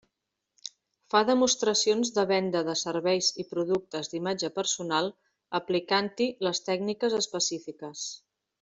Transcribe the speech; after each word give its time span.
Fa 1.13 1.19
demostracions 1.29 2.11
de 2.15 2.23
venda 2.31 2.63
de 2.71 2.75
serveis 2.83 3.29
i 3.43 3.45
productes 3.51 4.09
d'imatge 4.15 4.51
personal 4.57 5.11
aplicant-hi 5.61 6.29
les 6.49 6.67
tècniques 6.73 7.19
específiques. 7.23 8.09